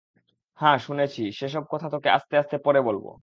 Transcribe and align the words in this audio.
হাঁ 0.59 0.77
শুনেছি, 0.77 1.23
সে-সব 1.31 1.63
কথা 1.71 1.87
তোকে 1.89 2.09
আস্তে 2.09 2.35
আস্তে 2.37 2.57
পরে 2.65 2.79
বলব। 2.81 3.05